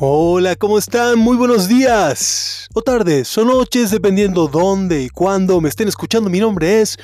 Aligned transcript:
Hola, 0.00 0.54
¿cómo 0.54 0.78
están? 0.78 1.18
Muy 1.18 1.36
buenos 1.36 1.66
días. 1.66 2.68
O 2.72 2.82
tardes, 2.82 3.36
o 3.36 3.44
noches, 3.44 3.90
dependiendo 3.90 4.46
dónde 4.46 5.02
y 5.02 5.08
cuándo 5.08 5.60
me 5.60 5.68
estén 5.68 5.88
escuchando. 5.88 6.30
Mi 6.30 6.38
nombre 6.38 6.80
es 6.80 6.96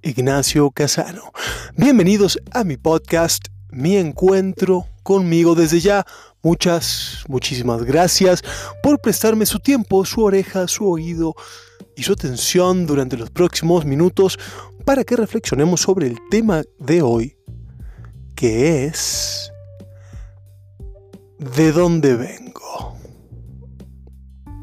Ignacio 0.00 0.70
Casano. 0.70 1.32
Bienvenidos 1.76 2.38
a 2.50 2.64
mi 2.64 2.78
podcast, 2.78 3.48
Mi 3.68 3.98
Encuentro 3.98 4.86
conmigo 5.02 5.54
desde 5.54 5.80
ya. 5.80 6.06
Muchas, 6.42 7.24
muchísimas 7.28 7.82
gracias 7.82 8.42
por 8.82 9.02
prestarme 9.02 9.44
su 9.44 9.58
tiempo, 9.58 10.06
su 10.06 10.24
oreja, 10.24 10.66
su 10.66 10.88
oído 10.88 11.34
y 11.94 12.04
su 12.04 12.14
atención 12.14 12.86
durante 12.86 13.18
los 13.18 13.28
próximos 13.28 13.84
minutos 13.84 14.38
para 14.86 15.04
que 15.04 15.16
reflexionemos 15.16 15.82
sobre 15.82 16.06
el 16.06 16.16
tema 16.30 16.62
de 16.78 17.02
hoy, 17.02 17.36
que 18.34 18.86
es 18.86 19.50
¿De 21.38 21.72
dónde 21.72 22.14
vengo? 22.14 22.96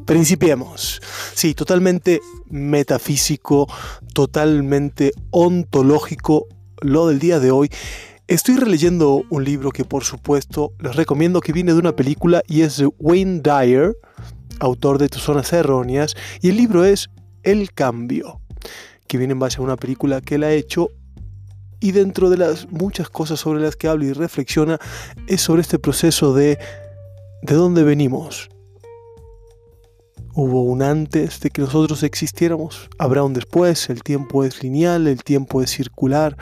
Principiemos. 0.06 1.02
Sí, 1.34 1.54
totalmente 1.54 2.22
metafísico, 2.50 3.68
totalmente 4.14 5.12
ontológico 5.32 6.48
lo 6.80 7.08
del 7.08 7.20
día 7.20 7.40
de 7.40 7.52
hoy. 7.52 7.70
Estoy 8.28 8.56
releyendo 8.56 9.24
un 9.30 9.44
libro 9.44 9.72
que 9.72 9.84
por 9.84 10.06
supuesto 10.06 10.72
les 10.80 10.96
recomiendo 10.96 11.42
que 11.42 11.52
viene 11.52 11.74
de 11.74 11.80
una 11.80 11.96
película 11.96 12.42
y 12.48 12.62
es 12.62 12.78
de 12.78 12.88
Wayne 13.00 13.42
Dyer, 13.42 13.98
autor 14.60 14.98
de 14.98 15.10
Tus 15.10 15.24
Zonas 15.24 15.52
Erróneas, 15.52 16.16
y 16.42 16.50
el 16.50 16.58
libro 16.58 16.86
es 16.86 17.10
El 17.44 17.74
Cambio, 17.74 18.40
que 19.08 19.18
viene 19.18 19.34
en 19.34 19.40
base 19.40 19.60
a 19.60 19.64
una 19.64 19.76
película 19.76 20.22
que 20.22 20.36
él 20.36 20.46
ha 20.46 20.54
hecho 20.54 20.90
y 21.82 21.92
dentro 21.92 22.30
de 22.30 22.38
las 22.38 22.72
muchas 22.72 23.10
cosas 23.10 23.42
sobre 23.42 23.60
las 23.60 23.76
que 23.76 23.90
habla 23.90 24.06
y 24.06 24.14
reflexiona 24.14 24.80
es 25.28 25.42
sobre 25.42 25.62
este 25.62 25.80
proceso 25.80 26.34
de 26.34 26.58
de 27.42 27.56
dónde 27.56 27.84
venimos. 27.84 28.50
Hubo 30.34 30.64
un 30.64 30.82
antes 30.82 31.42
de 31.42 31.50
que 31.50 31.62
nosotros 31.62 32.04
existiéramos, 32.04 32.90
habrá 32.98 33.24
un 33.24 33.34
después, 33.34 33.90
el 33.90 34.02
tiempo 34.02 34.44
es 34.44 34.64
lineal, 34.64 35.08
el 35.08 35.24
tiempo 35.24 35.62
es 35.62 35.72
circular. 35.72 36.38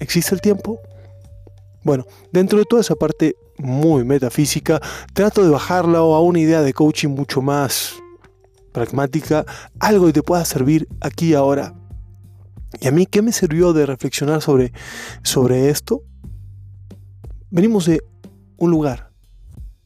¿Existe 0.00 0.34
el 0.34 0.40
tiempo? 0.40 0.80
Bueno, 1.84 2.04
dentro 2.32 2.58
de 2.58 2.64
toda 2.64 2.80
esa 2.80 2.96
parte 2.96 3.36
muy 3.58 4.04
metafísica, 4.04 4.80
trato 5.12 5.44
de 5.44 5.50
bajarla 5.50 5.98
a 5.98 6.20
una 6.20 6.40
idea 6.40 6.62
de 6.62 6.72
coaching 6.72 7.10
mucho 7.10 7.40
más 7.40 7.94
pragmática, 8.72 9.44
algo 9.78 10.06
que 10.06 10.14
te 10.14 10.22
pueda 10.22 10.44
servir 10.44 10.88
aquí 11.00 11.30
y 11.30 11.34
ahora. 11.34 11.74
¿Y 12.80 12.86
a 12.86 12.92
mí 12.92 13.06
qué 13.06 13.22
me 13.22 13.32
sirvió 13.32 13.72
de 13.72 13.86
reflexionar 13.86 14.42
sobre, 14.42 14.72
sobre 15.22 15.70
esto? 15.70 16.02
Venimos 17.50 17.86
de 17.86 18.02
un 18.58 18.70
lugar, 18.70 19.10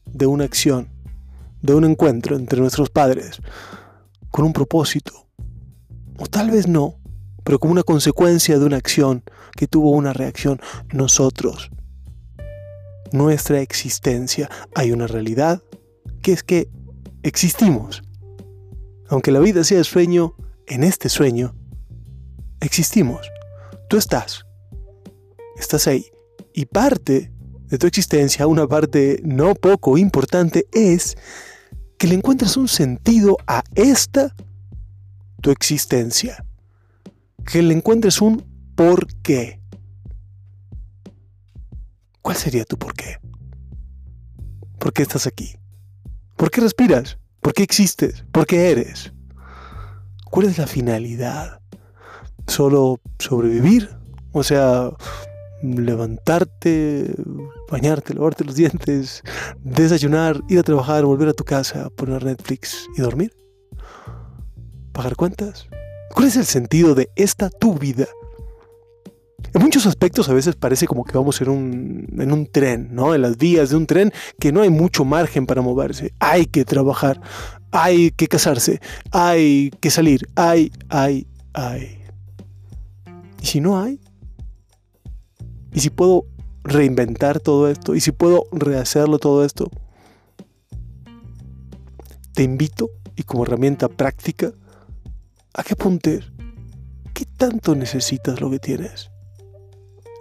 de 0.05 0.25
una 0.25 0.43
acción, 0.43 0.89
de 1.61 1.73
un 1.73 1.85
encuentro 1.85 2.35
entre 2.35 2.59
nuestros 2.59 2.89
padres, 2.89 3.39
con 4.31 4.45
un 4.45 4.53
propósito. 4.53 5.27
O 6.17 6.27
tal 6.27 6.51
vez 6.51 6.67
no, 6.67 6.99
pero 7.43 7.57
como 7.57 7.71
una 7.71 7.83
consecuencia 7.83 8.59
de 8.59 8.65
una 8.65 8.77
acción 8.77 9.23
que 9.55 9.67
tuvo 9.67 9.91
una 9.91 10.11
reacción 10.11 10.59
nosotros. 10.91 11.71
Nuestra 13.11 13.61
existencia. 13.61 14.49
Hay 14.75 14.91
una 14.91 15.07
realidad 15.07 15.61
que 16.21 16.33
es 16.33 16.43
que 16.43 16.69
existimos. 17.21 18.03
Aunque 19.07 19.31
la 19.31 19.39
vida 19.39 19.63
sea 19.63 19.83
sueño, 19.83 20.35
en 20.65 20.83
este 20.83 21.09
sueño 21.09 21.55
existimos. 22.63 23.29
Tú 23.89 23.97
estás. 23.97 24.45
Estás 25.57 25.87
ahí. 25.87 26.05
Y 26.53 26.65
parte 26.65 27.31
de 27.67 27.77
tu 27.77 27.87
existencia, 27.87 28.47
una 28.47 28.67
parte 28.67 29.21
no 29.23 29.55
poco 29.55 29.97
importante, 29.97 30.65
es 30.71 31.15
que 31.97 32.07
le 32.07 32.15
encuentres 32.15 32.57
un 32.57 32.67
sentido 32.67 33.37
a 33.47 33.63
esta 33.75 34.35
tu 35.41 35.51
existencia. 35.51 36.45
Que 37.45 37.61
le 37.61 37.73
encuentres 37.73 38.21
un 38.21 38.43
por 38.75 39.07
qué. 39.21 39.59
¿Cuál 42.21 42.37
sería 42.37 42.63
tu 42.63 42.77
por 42.77 42.93
qué? 42.93 43.17
¿Por 44.79 44.93
qué 44.93 45.01
estás 45.03 45.27
aquí? 45.27 45.55
¿Por 46.37 46.51
qué 46.51 46.61
respiras? 46.61 47.17
¿Por 47.41 47.53
qué 47.53 47.63
existes? 47.63 48.25
¿Por 48.31 48.45
qué 48.45 48.71
eres? 48.71 49.11
¿Cuál 50.29 50.47
es 50.47 50.57
la 50.57 50.67
finalidad? 50.67 51.62
Solo 52.47 52.99
sobrevivir, 53.19 53.89
o 54.31 54.43
sea, 54.43 54.91
levantarte, 55.63 57.15
bañarte, 57.71 58.13
lavarte 58.13 58.43
los 58.43 58.55
dientes, 58.55 59.23
desayunar, 59.63 60.41
ir 60.49 60.59
a 60.59 60.63
trabajar, 60.63 61.05
volver 61.05 61.29
a 61.29 61.33
tu 61.33 61.43
casa, 61.43 61.89
poner 61.91 62.23
Netflix 62.23 62.87
y 62.97 63.01
dormir. 63.01 63.33
¿Pagar 64.91 65.15
cuentas? 65.15 65.67
¿Cuál 66.13 66.27
es 66.27 66.35
el 66.35 66.45
sentido 66.45 66.93
de 66.93 67.09
esta 67.15 67.49
tu 67.49 67.75
vida? 67.75 68.07
En 69.53 69.61
muchos 69.61 69.85
aspectos 69.85 70.29
a 70.29 70.33
veces 70.33 70.55
parece 70.55 70.87
como 70.87 71.03
que 71.03 71.17
vamos 71.17 71.39
en 71.41 71.49
un, 71.49 72.07
en 72.19 72.31
un 72.31 72.47
tren, 72.47 72.89
¿no? 72.91 73.13
En 73.13 73.21
las 73.21 73.37
vías 73.37 73.69
de 73.69 73.75
un 73.75 73.85
tren 73.85 74.11
que 74.39 74.51
no 74.51 74.61
hay 74.61 74.69
mucho 74.69 75.05
margen 75.05 75.45
para 75.45 75.61
moverse. 75.61 76.13
Hay 76.19 76.45
que 76.45 76.65
trabajar, 76.65 77.21
hay 77.71 78.11
que 78.11 78.27
casarse, 78.27 78.81
hay 79.11 79.71
que 79.79 79.91
salir, 79.91 80.27
hay, 80.35 80.71
hay, 80.89 81.27
hay. 81.53 82.02
¿Y 83.43 83.45
si 83.45 83.59
no 83.59 83.77
hay? 83.77 83.99
¿Y 85.73 85.81
si 85.81 85.89
puedo 85.89 86.25
reinventar 86.63 87.41
todo 87.41 87.69
esto? 87.69 87.93
¿Y 87.93 87.99
si 87.99 88.13
puedo 88.13 88.45
rehacerlo 88.53 89.19
todo 89.19 89.43
esto? 89.43 89.69
Te 92.33 92.43
invito, 92.43 92.89
y 93.17 93.23
como 93.23 93.43
herramienta 93.43 93.89
práctica, 93.89 94.53
a 95.53 95.61
que 95.61 95.73
apuntes 95.73 96.23
qué 97.13 97.25
tanto 97.25 97.75
necesitas 97.75 98.39
lo 98.39 98.49
que 98.49 98.59
tienes. 98.59 99.11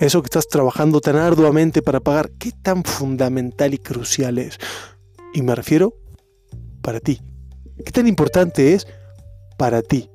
Eso 0.01 0.21
que 0.21 0.27
estás 0.27 0.49
trabajando 0.49 1.01
tan 1.01 1.15
arduamente 1.15 1.81
para 1.81 2.01
pagar, 2.01 2.33
qué 2.33 2.51
tan 2.51 2.83
fundamental 2.83 3.73
y 3.73 3.79
crucial 3.79 4.39
es. 4.39 4.59
Y 5.33 5.43
me 5.43 5.55
refiero 5.55 5.95
para 6.81 6.99
ti. 6.99 7.21
¿Qué 7.85 7.93
tan 7.93 8.09
importante 8.09 8.75
es 8.75 8.89
para 9.57 9.81
ti? 9.81 10.11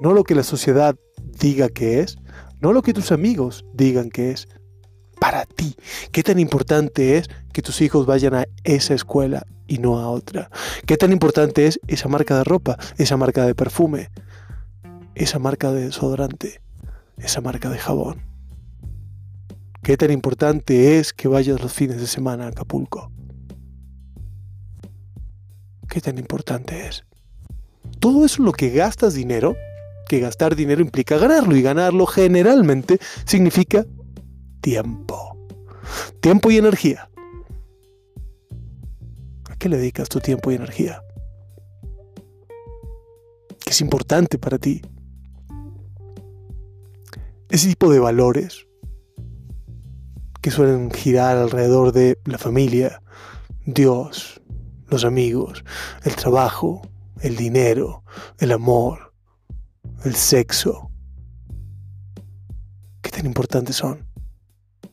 No 0.00 0.12
lo 0.12 0.22
que 0.22 0.36
la 0.36 0.44
sociedad 0.44 0.94
diga 1.40 1.68
que 1.68 1.98
es, 1.98 2.16
no 2.60 2.72
lo 2.72 2.82
que 2.82 2.92
tus 2.92 3.12
amigos 3.12 3.64
digan 3.72 4.10
que 4.10 4.30
es 4.30 4.48
para 5.20 5.46
ti. 5.46 5.76
¿Qué 6.12 6.22
tan 6.22 6.38
importante 6.38 7.16
es 7.18 7.28
que 7.52 7.62
tus 7.62 7.80
hijos 7.80 8.06
vayan 8.06 8.34
a 8.34 8.44
esa 8.64 8.94
escuela 8.94 9.46
y 9.66 9.78
no 9.78 9.98
a 9.98 10.08
otra? 10.08 10.50
¿Qué 10.86 10.96
tan 10.96 11.12
importante 11.12 11.66
es 11.66 11.80
esa 11.86 12.08
marca 12.08 12.36
de 12.36 12.44
ropa, 12.44 12.76
esa 12.98 13.16
marca 13.16 13.46
de 13.46 13.54
perfume, 13.54 14.10
esa 15.14 15.38
marca 15.38 15.72
de 15.72 15.86
desodorante, 15.86 16.60
esa 17.18 17.40
marca 17.40 17.70
de 17.70 17.78
jabón? 17.78 18.22
¿Qué 19.82 19.96
tan 19.96 20.10
importante 20.10 20.98
es 20.98 21.12
que 21.12 21.28
vayas 21.28 21.60
los 21.60 21.72
fines 21.72 21.98
de 22.00 22.06
semana 22.06 22.46
a 22.46 22.48
Acapulco? 22.48 23.10
¿Qué 25.88 26.00
tan 26.00 26.18
importante 26.18 26.86
es? 26.88 27.04
Todo 28.00 28.24
eso 28.24 28.42
lo 28.42 28.52
que 28.52 28.70
gastas 28.70 29.14
dinero 29.14 29.56
que 30.08 30.20
gastar 30.20 30.56
dinero 30.56 30.80
implica 30.80 31.18
ganarlo 31.18 31.56
y 31.56 31.62
ganarlo 31.62 32.06
generalmente 32.06 32.98
significa 33.24 33.86
tiempo. 34.60 35.36
Tiempo 36.20 36.50
y 36.50 36.58
energía. 36.58 37.10
¿A 39.50 39.56
qué 39.56 39.68
le 39.68 39.76
dedicas 39.76 40.08
tu 40.08 40.20
tiempo 40.20 40.50
y 40.50 40.54
energía? 40.54 41.02
¿Qué 43.64 43.70
es 43.70 43.80
importante 43.80 44.38
para 44.38 44.58
ti? 44.58 44.82
Ese 47.48 47.68
tipo 47.68 47.90
de 47.90 47.98
valores 47.98 48.66
que 50.40 50.50
suelen 50.50 50.90
girar 50.90 51.38
alrededor 51.38 51.92
de 51.92 52.18
la 52.26 52.36
familia, 52.36 53.00
Dios, 53.64 54.42
los 54.88 55.04
amigos, 55.04 55.64
el 56.02 56.14
trabajo, 56.16 56.82
el 57.20 57.36
dinero, 57.36 58.02
el 58.38 58.52
amor, 58.52 59.13
el 60.04 60.14
sexo. 60.14 60.90
¿Qué 63.02 63.10
tan 63.10 63.26
importantes 63.26 63.76
son? 63.76 64.06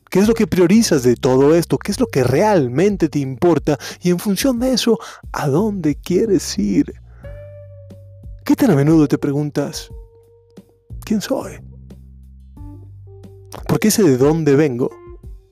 ¿Qué 0.10 0.20
es 0.20 0.28
lo 0.28 0.34
que 0.34 0.48
priorizas 0.48 1.04
de 1.04 1.16
todo 1.16 1.56
esto? 1.56 1.78
¿Qué 1.78 1.92
es 1.92 2.00
lo 2.00 2.08
que 2.08 2.24
realmente 2.24 3.08
te 3.08 3.20
importa? 3.20 3.78
Y 4.02 4.10
en 4.10 4.20
función 4.20 4.60
de 4.60 4.74
eso, 4.74 5.00
¿a 5.32 5.48
dónde 5.48 5.96
quieres 5.96 6.58
ir? 6.58 6.94
¿Qué 8.44 8.56
tan 8.56 8.72
a 8.72 8.76
menudo 8.76 9.08
te 9.08 9.18
preguntas, 9.18 9.90
¿quién 11.06 11.22
soy? 11.22 11.62
Porque 13.68 13.88
ese 13.88 14.04
de 14.04 14.18
dónde 14.18 14.56
vengo 14.56 14.90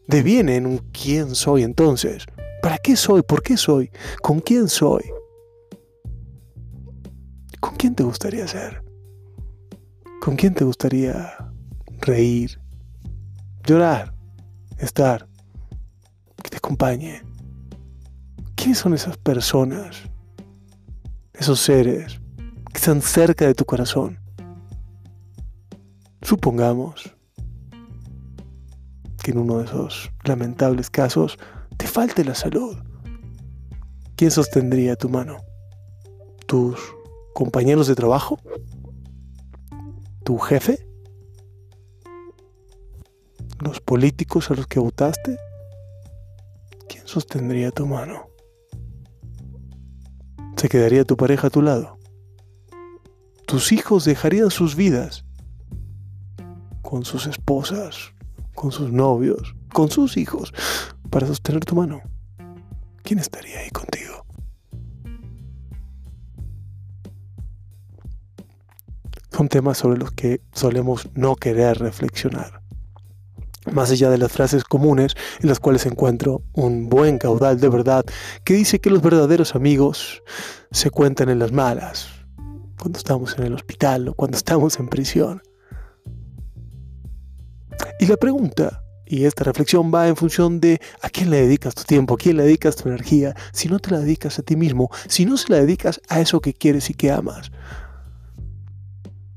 deviene 0.07 0.57
en 0.57 0.65
un 0.65 0.79
quién 0.91 1.35
soy 1.35 1.63
entonces. 1.63 2.25
¿Para 2.61 2.77
qué 2.79 2.97
soy? 2.97 3.21
¿Por 3.21 3.41
qué 3.41 3.55
soy? 3.55 3.91
¿Con 4.21 4.41
quién 4.41 4.67
soy? 4.67 5.03
¿Con 7.61 7.75
quién 7.75 7.95
te 7.95 8.03
gustaría 8.03 8.47
ser? 8.47 8.88
¿Con 10.21 10.35
quién 10.35 10.53
te 10.53 10.63
gustaría 10.63 11.33
reír, 12.01 12.59
llorar, 13.65 14.13
estar, 14.77 15.27
que 16.43 16.49
te 16.49 16.57
acompañe, 16.57 17.21
¿Quiénes 18.59 18.79
son 18.79 18.93
esas 18.93 19.15
personas? 19.15 20.01
Esos 21.31 21.61
seres 21.61 22.19
que 22.73 22.77
están 22.77 23.01
cerca 23.01 23.47
de 23.47 23.53
tu 23.53 23.63
corazón. 23.63 24.19
Supongamos 26.21 27.15
que 29.23 29.31
en 29.31 29.37
uno 29.37 29.59
de 29.59 29.63
esos 29.63 30.11
lamentables 30.25 30.89
casos 30.89 31.37
te 31.77 31.87
falte 31.87 32.25
la 32.25 32.35
salud. 32.35 32.75
¿Quién 34.17 34.29
sostendría 34.29 34.97
tu 34.97 35.07
mano? 35.07 35.37
¿Tus 36.45 36.77
compañeros 37.33 37.87
de 37.87 37.95
trabajo? 37.95 38.41
¿Tu 40.29 40.37
jefe? 40.37 40.87
¿Los 43.61 43.81
políticos 43.81 44.51
a 44.51 44.53
los 44.53 44.67
que 44.67 44.79
votaste? 44.79 45.39
¿Quién 46.87 47.07
sostendría 47.07 47.71
tu 47.71 47.87
mano? 47.87 48.27
¿Se 50.55 50.69
quedaría 50.69 51.03
tu 51.03 51.17
pareja 51.17 51.47
a 51.47 51.49
tu 51.49 51.63
lado? 51.63 51.97
¿Tus 53.47 53.71
hijos 53.71 54.05
dejarían 54.05 54.51
sus 54.51 54.75
vidas 54.75 55.25
con 56.83 57.05
sus 57.05 57.25
esposas, 57.25 58.13
con 58.53 58.71
sus 58.71 58.91
novios, 58.91 59.55
con 59.73 59.89
sus 59.89 60.15
hijos, 60.15 60.53
para 61.09 61.25
sostener 61.25 61.65
tu 61.65 61.73
mano? 61.73 62.01
¿Quién 63.01 63.17
estaría 63.17 63.61
ahí 63.61 63.71
contigo? 63.71 64.08
Son 69.39 69.47
temas 69.47 69.77
sobre 69.77 69.97
los 69.97 70.11
que 70.11 70.41
solemos 70.51 71.07
no 71.13 71.37
querer 71.37 71.79
reflexionar. 71.79 72.59
Más 73.71 73.89
allá 73.89 74.09
de 74.09 74.17
las 74.17 74.33
frases 74.33 74.65
comunes 74.65 75.15
en 75.39 75.47
las 75.47 75.61
cuales 75.61 75.85
encuentro 75.85 76.41
un 76.51 76.89
buen 76.89 77.17
caudal 77.19 77.57
de 77.57 77.69
verdad 77.69 78.03
que 78.43 78.55
dice 78.55 78.79
que 78.79 78.89
los 78.89 79.01
verdaderos 79.01 79.55
amigos 79.55 80.21
se 80.71 80.89
cuentan 80.89 81.29
en 81.29 81.39
las 81.39 81.53
malas, 81.53 82.09
cuando 82.77 82.97
estamos 82.97 83.37
en 83.37 83.45
el 83.45 83.53
hospital 83.53 84.09
o 84.09 84.13
cuando 84.13 84.35
estamos 84.35 84.77
en 84.77 84.89
prisión. 84.89 85.41
Y 88.01 88.07
la 88.07 88.17
pregunta, 88.17 88.83
y 89.05 89.23
esta 89.23 89.45
reflexión 89.45 89.89
va 89.89 90.09
en 90.09 90.17
función 90.17 90.59
de 90.59 90.81
a 91.01 91.09
quién 91.09 91.29
le 91.29 91.43
dedicas 91.43 91.75
tu 91.75 91.83
tiempo, 91.83 92.15
a 92.15 92.17
quién 92.17 92.35
le 92.35 92.43
dedicas 92.43 92.75
tu 92.75 92.89
energía, 92.89 93.33
si 93.53 93.69
no 93.69 93.79
te 93.79 93.91
la 93.91 93.99
dedicas 93.99 94.37
a 94.37 94.41
ti 94.41 94.57
mismo, 94.57 94.89
si 95.07 95.23
no 95.23 95.37
se 95.37 95.49
la 95.49 95.61
dedicas 95.61 96.01
a 96.09 96.19
eso 96.19 96.41
que 96.41 96.53
quieres 96.53 96.89
y 96.89 96.93
que 96.93 97.09
amas. 97.09 97.51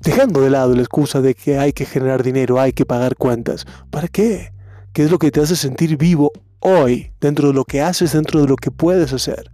Dejando 0.02 0.40
de 0.40 0.50
lado 0.50 0.74
la 0.74 0.82
excusa 0.82 1.20
de 1.20 1.36
que 1.36 1.58
hay 1.58 1.72
que 1.72 1.86
generar 1.86 2.24
dinero, 2.24 2.58
hay 2.58 2.72
que 2.72 2.84
pagar 2.84 3.14
cuentas. 3.14 3.66
¿Para 3.88 4.08
qué? 4.08 4.52
¿Qué 4.92 5.04
es 5.04 5.12
lo 5.12 5.18
que 5.20 5.30
te 5.30 5.40
hace 5.40 5.54
sentir 5.54 5.96
vivo 5.96 6.32
hoy, 6.58 7.12
dentro 7.20 7.48
de 7.48 7.54
lo 7.54 7.64
que 7.64 7.82
haces, 7.82 8.12
dentro 8.12 8.40
de 8.40 8.48
lo 8.48 8.56
que 8.56 8.72
puedes 8.72 9.12
hacer? 9.12 9.48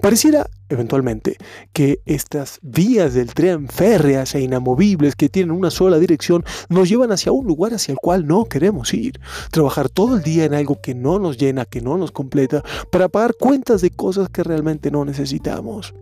Pareciera, 0.00 0.46
eventualmente, 0.68 1.38
que 1.72 1.98
estas 2.06 2.60
vías 2.62 3.14
del 3.14 3.34
tren 3.34 3.66
férreas 3.66 4.36
e 4.36 4.42
inamovibles 4.42 5.16
que 5.16 5.28
tienen 5.28 5.50
una 5.50 5.72
sola 5.72 5.98
dirección 5.98 6.44
nos 6.68 6.88
llevan 6.88 7.10
hacia 7.10 7.32
un 7.32 7.44
lugar 7.44 7.74
hacia 7.74 7.90
el 7.90 7.98
cual 7.98 8.28
no 8.28 8.44
queremos 8.44 8.94
ir. 8.94 9.18
Trabajar 9.50 9.88
todo 9.88 10.16
el 10.16 10.22
día 10.22 10.44
en 10.44 10.54
algo 10.54 10.80
que 10.80 10.94
no 10.94 11.18
nos 11.18 11.36
llena, 11.36 11.64
que 11.64 11.80
no 11.80 11.98
nos 11.98 12.12
completa, 12.12 12.62
para 12.92 13.08
pagar 13.08 13.34
cuentas 13.34 13.80
de 13.80 13.90
cosas 13.90 14.28
que 14.28 14.44
realmente 14.44 14.92
no 14.92 15.04
necesitamos. 15.04 15.94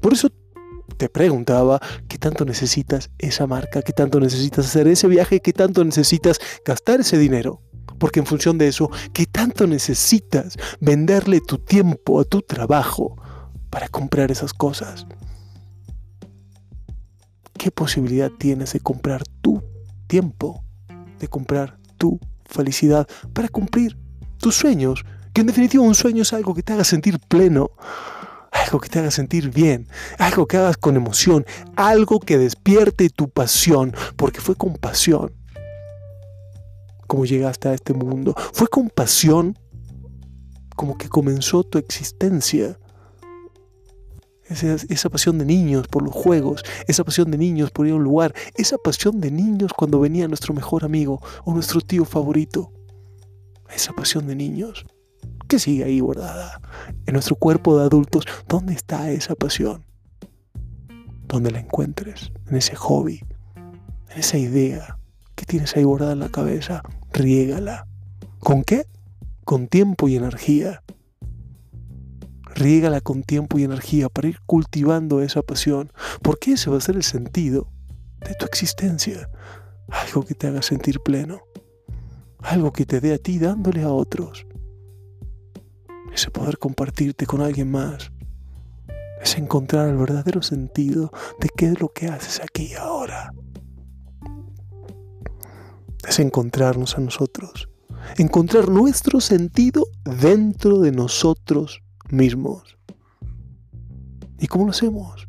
Por 0.00 0.14
eso 0.14 0.30
te 0.96 1.08
preguntaba 1.08 1.80
qué 2.08 2.18
tanto 2.18 2.44
necesitas 2.44 3.10
esa 3.18 3.46
marca, 3.46 3.82
qué 3.82 3.92
tanto 3.92 4.18
necesitas 4.20 4.66
hacer 4.66 4.88
ese 4.88 5.06
viaje, 5.08 5.40
qué 5.40 5.52
tanto 5.52 5.84
necesitas 5.84 6.38
gastar 6.64 7.00
ese 7.00 7.18
dinero. 7.18 7.62
Porque 7.98 8.20
en 8.20 8.26
función 8.26 8.58
de 8.58 8.68
eso, 8.68 8.90
¿qué 9.12 9.26
tanto 9.26 9.66
necesitas 9.66 10.56
venderle 10.80 11.40
tu 11.40 11.58
tiempo 11.58 12.20
a 12.20 12.24
tu 12.24 12.42
trabajo 12.42 13.16
para 13.70 13.88
comprar 13.88 14.30
esas 14.30 14.52
cosas? 14.52 15.06
¿Qué 17.58 17.70
posibilidad 17.70 18.30
tienes 18.30 18.72
de 18.72 18.80
comprar 18.80 19.22
tu 19.40 19.62
tiempo, 20.06 20.62
de 21.20 21.28
comprar 21.28 21.78
tu 21.96 22.20
felicidad 22.44 23.06
para 23.32 23.48
cumplir 23.48 23.96
tus 24.38 24.56
sueños? 24.56 25.04
Que 25.32 25.40
en 25.40 25.46
definitiva 25.46 25.82
un 25.82 25.94
sueño 25.94 26.22
es 26.22 26.32
algo 26.32 26.54
que 26.54 26.62
te 26.62 26.74
haga 26.74 26.84
sentir 26.84 27.18
pleno, 27.18 27.70
algo 28.66 28.80
que 28.80 28.88
te 28.88 28.98
haga 28.98 29.10
sentir 29.10 29.50
bien, 29.50 29.88
algo 30.18 30.46
que 30.46 30.56
hagas 30.56 30.76
con 30.76 30.96
emoción, 30.96 31.46
algo 31.76 32.20
que 32.20 32.36
despierte 32.36 33.08
tu 33.10 33.28
pasión, 33.28 33.94
porque 34.16 34.40
fue 34.40 34.56
con 34.56 34.74
pasión 34.74 35.32
como 37.06 37.24
llegaste 37.24 37.68
a 37.68 37.74
este 37.74 37.94
mundo. 37.94 38.34
Fue 38.52 38.66
con 38.66 38.90
pasión 38.90 39.56
como 40.74 40.98
que 40.98 41.08
comenzó 41.08 41.62
tu 41.62 41.78
existencia. 41.78 42.78
Esa, 44.48 45.10
pasión 45.10 45.38
de 45.38 45.44
niños 45.44 45.88
por 45.88 46.02
los 46.02 46.14
juegos, 46.14 46.62
esa 46.86 47.02
pasión 47.02 47.32
de 47.32 47.38
niños 47.38 47.72
por 47.72 47.86
ir 47.86 47.92
a 47.92 47.96
un 47.96 48.04
lugar, 48.04 48.32
esa 48.54 48.78
pasión 48.78 49.20
de 49.20 49.32
niños 49.32 49.72
cuando 49.72 49.98
venía 49.98 50.28
nuestro 50.28 50.54
mejor 50.54 50.84
amigo 50.84 51.20
o 51.44 51.52
nuestro 51.52 51.80
tío 51.80 52.04
favorito. 52.04 52.72
Esa 53.74 53.92
pasión 53.92 54.26
de 54.28 54.36
niños 54.36 54.86
que 55.46 55.58
sigue 55.58 55.84
ahí 55.84 56.00
guardada 56.00 56.60
en 57.06 57.12
nuestro 57.14 57.36
cuerpo 57.36 57.78
de 57.78 57.84
adultos. 57.84 58.24
¿Dónde 58.48 58.74
está 58.74 59.10
esa 59.10 59.34
pasión? 59.34 59.84
Donde 61.28 61.50
la 61.50 61.60
encuentres, 61.60 62.32
en 62.46 62.56
ese 62.56 62.76
hobby, 62.76 63.24
en 64.10 64.18
esa 64.18 64.38
idea, 64.38 64.98
que 65.34 65.44
tienes 65.44 65.76
ahí 65.76 65.84
guardada 65.84 66.12
en 66.12 66.20
la 66.20 66.30
cabeza, 66.30 66.82
riégala. 67.12 67.86
¿Con 68.40 68.64
qué? 68.64 68.86
Con 69.44 69.68
tiempo 69.68 70.08
y 70.08 70.16
energía. 70.16 70.82
Riégala 72.54 73.00
con 73.00 73.22
tiempo 73.22 73.58
y 73.58 73.64
energía 73.64 74.08
para 74.08 74.28
ir 74.28 74.40
cultivando 74.46 75.20
esa 75.20 75.42
pasión, 75.42 75.92
porque 76.22 76.52
ese 76.52 76.70
va 76.70 76.78
a 76.78 76.80
ser 76.80 76.96
el 76.96 77.02
sentido 77.02 77.68
de 78.20 78.34
tu 78.34 78.46
existencia. 78.46 79.28
Algo 79.88 80.24
que 80.24 80.34
te 80.34 80.46
haga 80.46 80.62
sentir 80.62 81.00
pleno. 81.00 81.40
Algo 82.38 82.72
que 82.72 82.86
te 82.86 83.00
dé 83.00 83.14
a 83.14 83.18
ti 83.18 83.38
dándole 83.38 83.82
a 83.82 83.90
otros. 83.90 84.46
Ese 86.16 86.30
poder 86.30 86.56
compartirte 86.56 87.26
con 87.26 87.42
alguien 87.42 87.70
más. 87.70 88.10
Es 89.20 89.36
encontrar 89.36 89.90
el 89.90 89.98
verdadero 89.98 90.40
sentido 90.40 91.12
de 91.38 91.50
qué 91.54 91.66
es 91.66 91.78
lo 91.78 91.90
que 91.90 92.06
haces 92.06 92.40
aquí 92.42 92.68
y 92.70 92.74
ahora 92.74 93.34
es 96.08 96.18
encontrarnos 96.18 96.96
a 96.96 97.02
nosotros, 97.02 97.68
encontrar 98.16 98.70
nuestro 98.70 99.20
sentido 99.20 99.88
dentro 100.04 100.80
de 100.80 100.90
nosotros 100.90 101.82
mismos. 102.08 102.78
¿Y 104.38 104.46
cómo 104.46 104.64
lo 104.64 104.70
hacemos? 104.70 105.28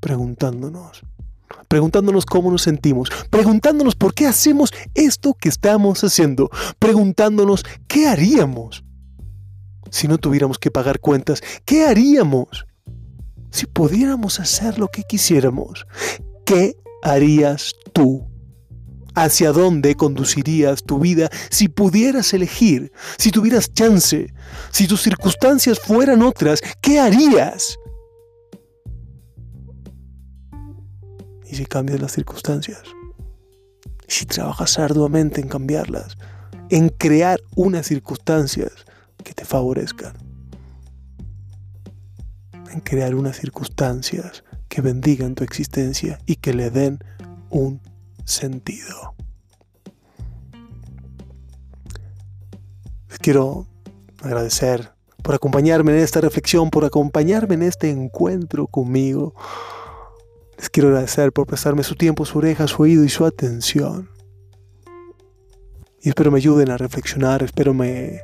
Preguntándonos, 0.00 1.00
preguntándonos 1.68 2.26
cómo 2.26 2.50
nos 2.50 2.62
sentimos, 2.62 3.08
preguntándonos 3.30 3.94
por 3.94 4.12
qué 4.12 4.26
hacemos 4.26 4.74
esto 4.94 5.32
que 5.32 5.48
estamos 5.48 6.04
haciendo, 6.04 6.50
preguntándonos 6.78 7.64
qué 7.88 8.08
haríamos 8.08 8.84
si 9.90 10.08
no 10.08 10.18
tuviéramos 10.18 10.58
que 10.58 10.70
pagar 10.70 11.00
cuentas, 11.00 11.42
qué 11.64 11.84
haríamos 11.84 12.66
si 13.50 13.66
pudiéramos 13.66 14.40
hacer 14.40 14.78
lo 14.78 14.88
que 14.88 15.02
quisiéramos, 15.02 15.86
qué 16.44 16.76
harías 17.02 17.74
tú 17.92 18.26
hacia 19.14 19.52
dónde 19.52 19.96
conducirías 19.96 20.84
tu 20.84 21.00
vida 21.00 21.28
si 21.50 21.68
pudieras 21.68 22.32
elegir, 22.32 22.92
si 23.18 23.30
tuvieras 23.30 23.72
chance, 23.74 24.32
si 24.70 24.86
tus 24.86 25.02
circunstancias 25.02 25.80
fueran 25.80 26.22
otras, 26.22 26.60
¿qué 26.80 27.00
harías? 27.00 27.76
¿Y 31.44 31.56
si 31.56 31.66
cambias 31.66 32.00
las 32.00 32.12
circunstancias? 32.12 32.82
¿Y 34.08 34.12
si 34.12 34.26
trabajas 34.26 34.78
arduamente 34.78 35.40
en 35.40 35.48
cambiarlas? 35.48 36.16
En 36.68 36.88
crear 36.88 37.40
unas 37.56 37.86
circunstancias 37.86 38.70
que 39.22 39.34
te 39.34 39.44
favorezcan. 39.44 40.14
En 42.72 42.80
crear 42.80 43.14
unas 43.14 43.36
circunstancias 43.36 44.44
que 44.68 44.80
bendigan 44.80 45.34
tu 45.34 45.42
existencia 45.42 46.18
y 46.26 46.36
que 46.36 46.54
le 46.54 46.70
den 46.70 46.98
un 47.50 47.80
sentido. 48.24 49.14
Les 53.08 53.18
quiero 53.18 53.66
agradecer 54.22 54.92
por 55.22 55.34
acompañarme 55.34 55.92
en 55.92 55.98
esta 55.98 56.20
reflexión, 56.20 56.70
por 56.70 56.84
acompañarme 56.84 57.54
en 57.54 57.62
este 57.62 57.90
encuentro 57.90 58.66
conmigo. 58.66 59.34
Les 60.56 60.70
quiero 60.70 60.90
agradecer 60.90 61.32
por 61.32 61.46
prestarme 61.46 61.82
su 61.82 61.96
tiempo, 61.96 62.24
su 62.24 62.38
oreja, 62.38 62.68
su 62.68 62.82
oído 62.82 63.04
y 63.04 63.08
su 63.08 63.24
atención. 63.24 64.08
Y 66.02 66.08
espero 66.08 66.30
me 66.30 66.38
ayuden 66.38 66.70
a 66.70 66.78
reflexionar, 66.78 67.42
espero 67.42 67.74
me, 67.74 68.20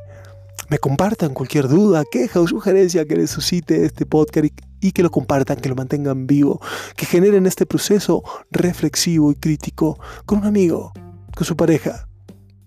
me 0.69 0.79
compartan 0.79 1.35
cualquier 1.35 1.69
duda, 1.69 2.05
queja 2.11 2.41
o 2.41 2.47
sugerencia 2.47 3.05
que 3.05 3.17
les 3.17 3.31
suscite 3.31 3.85
este 3.85 4.07
podcast 4.07 4.49
y 4.81 4.93
que 4.93 5.03
lo 5.03 5.11
compartan, 5.11 5.57
que 5.59 5.69
lo 5.69 5.75
mantengan 5.75 6.27
vivo, 6.27 6.61
que 6.97 7.07
generen 7.07 7.47
este 7.47 7.67
proceso 7.67 8.23
reflexivo 8.51 9.33
y 9.33 9.37
crítico 9.37 9.99
con 10.25 10.39
un 10.39 10.47
amigo, 10.47 10.93
con 11.35 11.45
su 11.45 11.57
pareja, 11.57 12.09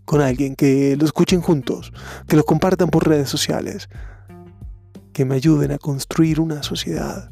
con 0.05 0.21
alguien, 0.21 0.55
que 0.55 0.95
lo 0.97 1.05
escuchen 1.05 1.41
juntos, 1.41 1.91
que 2.27 2.35
lo 2.35 2.43
compartan 2.43 2.89
por 2.89 3.07
redes 3.07 3.29
sociales, 3.29 3.89
que 5.13 5.25
me 5.25 5.35
ayuden 5.35 5.71
a 5.71 5.77
construir 5.77 6.39
una 6.39 6.63
sociedad 6.63 7.29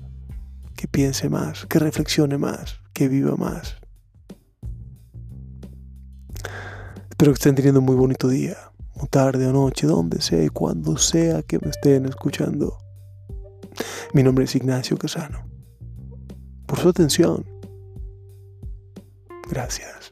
que 0.76 0.88
piense 0.88 1.30
más, 1.30 1.66
que 1.66 1.80
reflexione 1.80 2.38
más, 2.38 2.80
que 2.94 3.08
viva 3.08 3.36
más. 3.36 3.78
Espero 7.10 7.32
que 7.32 7.38
estén 7.38 7.56
teniendo 7.56 7.80
un 7.80 7.86
muy 7.88 7.96
bonito 7.96 8.28
día, 8.28 8.67
o 9.00 9.08
tarde 9.08 9.48
o 9.48 9.54
noche, 9.54 9.88
donde 9.88 10.22
sea 10.22 10.44
y 10.44 10.50
cuando 10.50 10.98
sea 10.98 11.44
que 11.44 11.60
me 11.60 11.70
estén 11.70 12.06
escuchando. 12.06 12.77
Mi 14.13 14.24
nombre 14.24 14.46
es 14.46 14.56
Ignacio 14.56 14.98
Casano. 14.98 15.48
Por 16.66 16.80
su 16.80 16.89
atención. 16.89 17.46
Gracias. 19.50 20.07